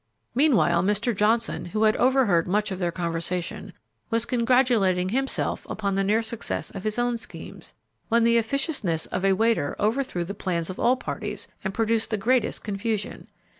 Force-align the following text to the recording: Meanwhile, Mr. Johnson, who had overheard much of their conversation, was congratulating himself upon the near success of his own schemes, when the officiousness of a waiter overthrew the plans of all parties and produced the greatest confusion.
Meanwhile, 0.33 0.81
Mr. 0.81 1.15
Johnson, 1.15 1.65
who 1.65 1.83
had 1.83 1.95
overheard 1.97 2.47
much 2.47 2.71
of 2.71 2.79
their 2.79 2.91
conversation, 2.91 3.71
was 4.09 4.25
congratulating 4.25 5.09
himself 5.09 5.63
upon 5.69 5.93
the 5.93 6.03
near 6.03 6.23
success 6.23 6.71
of 6.71 6.83
his 6.85 6.97
own 6.97 7.19
schemes, 7.19 7.75
when 8.09 8.23
the 8.23 8.39
officiousness 8.39 9.05
of 9.05 9.23
a 9.23 9.33
waiter 9.33 9.75
overthrew 9.79 10.23
the 10.23 10.33
plans 10.33 10.71
of 10.71 10.79
all 10.79 10.95
parties 10.95 11.47
and 11.63 11.75
produced 11.75 12.09
the 12.09 12.17
greatest 12.17 12.63
confusion. 12.63 13.27